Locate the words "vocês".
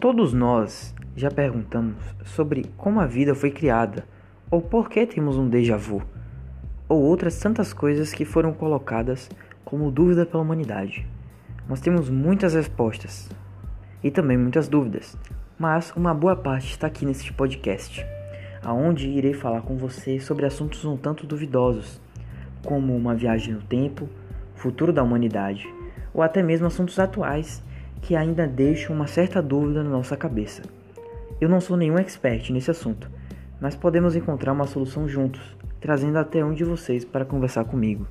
36.64-37.04